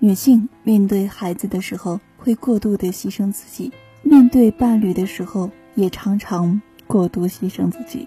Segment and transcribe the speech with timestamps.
[0.00, 3.72] 女性面对孩子的时候会过度的牺牲自己，
[4.02, 8.06] 面对伴侣的时候也常常过度牺牲自己。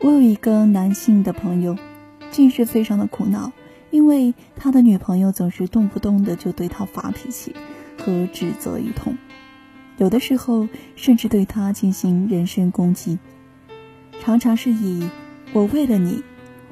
[0.00, 1.76] 我有一个男性的朋友，
[2.32, 3.52] 近视非常的苦恼，
[3.90, 7.54] 因为他的女朋友总是动不动的就对他发脾气
[7.96, 9.16] 和指责一通，
[9.98, 10.66] 有的时候
[10.96, 13.16] 甚至对他进行人身攻击，
[14.20, 15.08] 常常是以
[15.54, 16.20] “我为了你”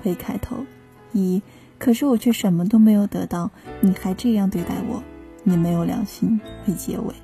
[0.03, 0.64] 为开头，
[1.12, 1.41] 以
[1.79, 3.50] “可是我却什么都没有得到，
[3.81, 5.03] 你还这样对待我，
[5.45, 7.14] 你没有良心”为结尾。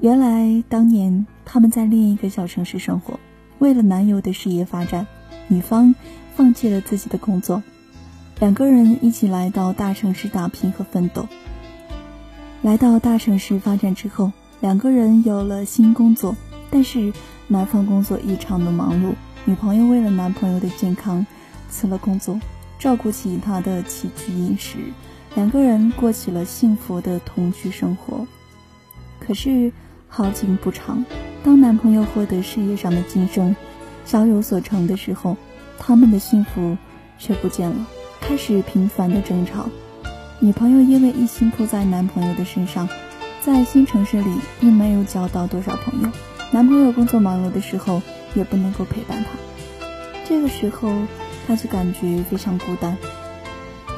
[0.00, 3.18] 原来当年他们在另一个小城市生活。
[3.58, 5.04] 为了男友的事业发展，
[5.48, 5.92] 女方
[6.36, 7.60] 放弃了自己的工作，
[8.38, 11.26] 两个人一起来到大城市打拼和奋斗。
[12.62, 14.30] 来到大城市发展之后，
[14.60, 16.36] 两个人有了新工作，
[16.70, 17.12] 但是
[17.48, 21.26] 男方工作异常的忙碌，女朋友为了男朋友的健康
[21.68, 22.38] 辞了工作，
[22.78, 24.78] 照顾起他的起居饮食，
[25.34, 28.26] 两个人过起了幸福的同居生活。
[29.18, 29.72] 可是
[30.08, 31.04] 好景不长。
[31.44, 33.54] 当男朋友获得事业上的晋升，
[34.04, 35.36] 小有所成的时候，
[35.78, 36.76] 他们的幸福
[37.18, 37.86] 却不见了，
[38.20, 39.68] 开始频繁的争吵。
[40.40, 42.88] 女朋友因为一心扑在男朋友的身上，
[43.40, 46.08] 在新城市里并没有交到多少朋友。
[46.50, 48.02] 男朋友工作忙碌的时候，
[48.34, 49.30] 也不能够陪伴她。
[50.28, 50.92] 这个时候，
[51.48, 52.96] 她就感觉非常孤单。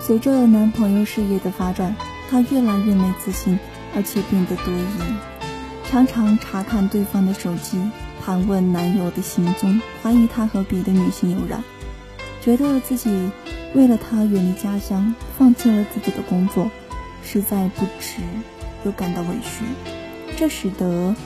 [0.00, 1.96] 随着男朋友事业的发展，
[2.30, 3.58] 她越来越没自信，
[3.94, 5.14] 而且变得多疑。
[5.90, 7.90] 常常查看对方的手机，
[8.24, 11.64] 盘问男友的行踪，怀疑他和别的女性有染，
[12.40, 13.30] 觉得自己
[13.74, 16.70] 为了他远离家乡，放弃了自己的工作，
[17.24, 18.22] 实在不值，
[18.84, 19.64] 又感到委屈，
[20.36, 21.16] 这使得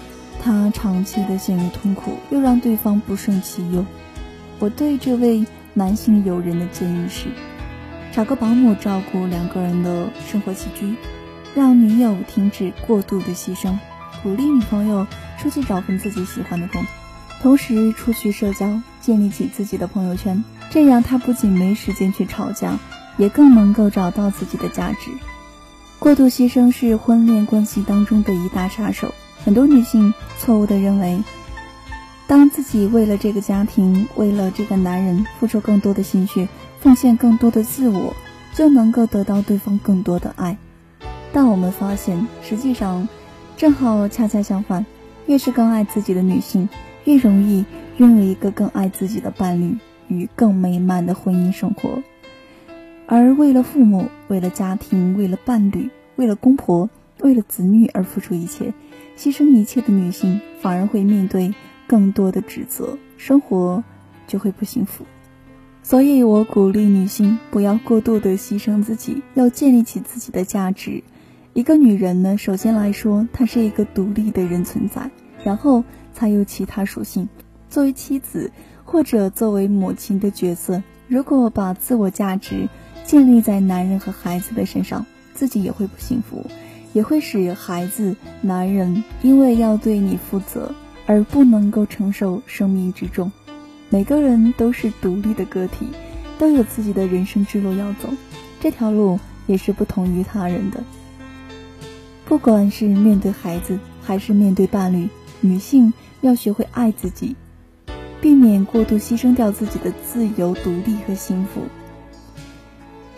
[0.42, 3.84] 她长期的陷入痛苦，又让对方不胜其忧。
[4.58, 5.44] 我对这位
[5.76, 7.26] 男性友人的建议是，
[8.12, 10.94] 找个保姆照顾两个人的生活起居，
[11.56, 13.76] 让女友停止过度的牺牲。
[14.22, 15.06] 鼓励女朋友
[15.38, 16.88] 出去找份自己喜欢的工作，
[17.42, 20.44] 同时出去社交，建立起自己的朋友圈。
[20.70, 22.78] 这样，她不仅没时间去吵架，
[23.18, 25.10] 也更能够找到自己的价值。
[25.98, 29.12] 过度牺牲是婚恋关系当中的一大杀手。
[29.44, 31.22] 很多女性错误的认为，
[32.34, 36.48] 当自己为了这个家庭，为了这个男人付出更多的心血，
[36.80, 38.12] 奉献更多的自我，
[38.52, 40.58] 就能够得到对方更多的爱。
[41.32, 43.08] 但我们发现，实际上。
[43.56, 44.84] 正好恰恰相反，
[45.26, 46.68] 越是更爱自己的女性，
[47.04, 47.64] 越容易
[47.98, 49.76] 拥有一个更爱自己的伴侣
[50.08, 52.02] 与更美满的婚姻生活。
[53.06, 56.90] 而为了父母、为了家庭、为了伴侣、为了公婆、
[57.20, 58.74] 为了子女而付出一切、
[59.16, 61.54] 牺牲一切的女性，反而会面对
[61.94, 63.84] 更多的指责，生活
[64.26, 65.04] 就会不幸福。
[65.84, 71.04] 所以我鼓励女性不要过度的牺牲自己，要建立起自己的价值。
[71.52, 75.08] 一个女人呢，首先来说，她是一个独立的人存在，
[75.44, 77.28] 然后才有其他属性。
[77.70, 78.50] 作为妻子
[78.84, 82.68] 或者作为母亲的角色，如果把自我价值
[83.04, 86.44] 建立在男人和孩子的身上，自己也会不幸福，
[86.92, 90.74] 也会使孩子、男人因为要对你负责
[91.06, 93.30] 而不能够承受生命之重。
[93.90, 95.86] 每个人都是独立的个体，
[96.38, 98.08] 都有自己的人生之路要走，
[98.60, 100.82] 这条路也是不同于他人的。
[102.26, 105.08] 不管是面对孩子还是面对伴侣，
[105.40, 105.92] 女性
[106.22, 107.36] 要学会爱自己，
[108.20, 111.60] 避免过度牺牲掉自己的自由、独立和幸福。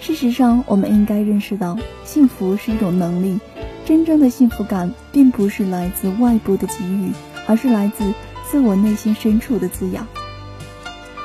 [0.01, 3.39] 事实上，我们应该认识到，幸福是一种能力，
[3.85, 7.11] 真正的幸福感并不是来自外部的给予，
[7.47, 8.13] 而是来自
[8.49, 10.07] 自我内心深处的滋养。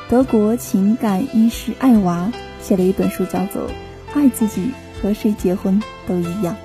[0.09, 3.69] 德国情感医师艾娃写了一本书，叫做
[4.13, 4.71] 《爱自己
[5.01, 6.55] 和谁结婚都一样》。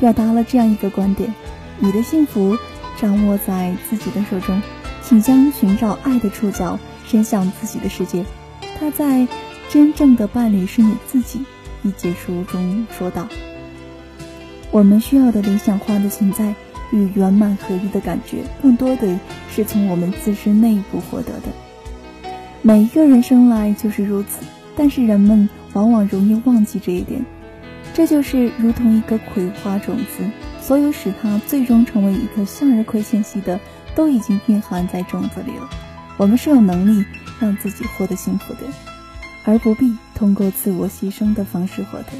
[0.00, 1.34] 表达了这样一个观点：
[1.78, 2.56] 你的幸福
[3.00, 4.60] 掌握在自己的手中，
[5.02, 8.24] 请将寻找爱的触角伸向自己的世界。
[8.78, 9.20] 他在
[9.70, 11.38] 《真正的伴侣是你自己》
[11.88, 13.26] 一节书中说道
[14.70, 16.54] ：“我们需要的理想化的存在
[16.92, 19.18] 与圆满合一的感觉，更多的
[19.50, 21.48] 是从我们自身内部获得的。
[22.62, 24.44] 每一个人生来就是如此，
[24.76, 27.24] 但是人们往往容易忘记这一点。”
[27.94, 30.30] 这就是如同一个葵花种子，
[30.60, 33.58] 所有使它最终成为一颗向日葵信息的，
[33.94, 35.70] 都已经蕴含在种子里了。
[36.18, 37.04] 我们是有能力
[37.40, 38.60] 让自己获得幸福的，
[39.44, 42.12] 而不必通过自我牺牲的方式获得。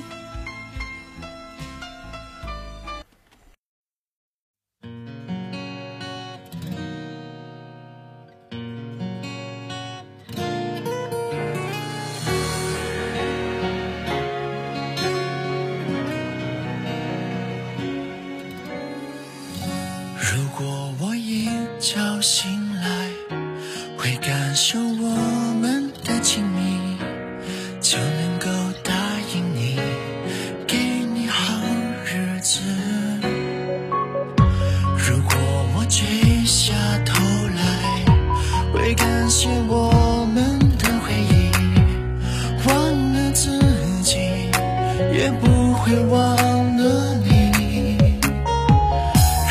[45.17, 47.97] 也不会忘了你。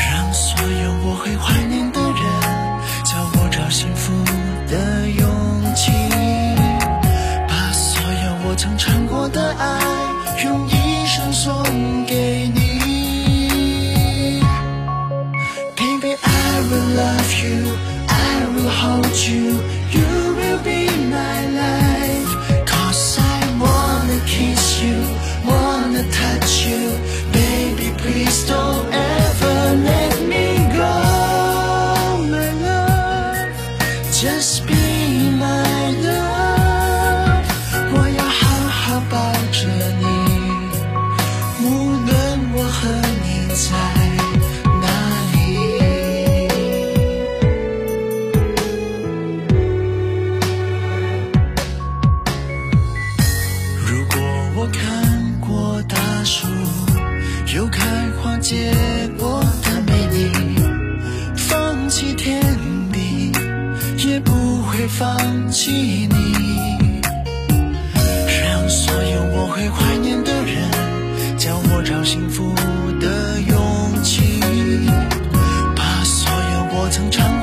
[0.08, 2.14] 让所有我会怀念的人，
[3.04, 4.12] 教我找幸福
[4.70, 5.90] 的勇气。
[7.48, 9.80] 把所有我曾尝过的爱，
[10.44, 12.05] 用一生送
[42.66, 42.88] 我和
[43.22, 43.70] 你在
[44.82, 44.86] 哪
[45.30, 45.38] 里。
[53.86, 54.18] 如果
[54.56, 54.82] 我看
[55.40, 56.48] 过大树，
[57.54, 57.84] 有开
[58.20, 58.72] 花结
[59.16, 60.32] 果的美丽，
[61.36, 62.42] 放弃天
[62.92, 63.30] 地，
[64.04, 64.32] 也不
[64.62, 65.16] 会放
[65.52, 67.00] 弃你。
[68.42, 70.68] 让所有我会怀念的人，
[71.38, 72.45] 教我找幸福
[76.96, 77.35] 曾长。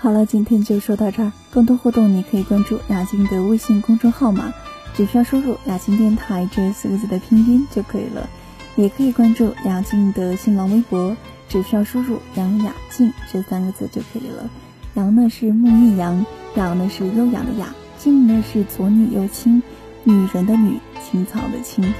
[0.00, 1.32] 好了，今天就说到这儿。
[1.50, 4.52] 更多互动，你可以关注雅静的微信公众号码，
[4.94, 8.30] 只需要输入“雅静电台”这四个字的拼音就可以了。
[8.76, 11.16] 也可以关注雅静的新浪微博，
[11.48, 14.48] 只需要输入“杨雅静”这三个字就可以了。
[14.94, 16.24] 杨呢是木易杨，
[16.54, 19.60] 雅呢是优雅的雅，静呢是左女右青，
[20.04, 21.92] 女人的女，青草的青。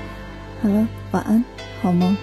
[0.63, 1.45] 好了，晚安，
[1.83, 2.17] 好梦。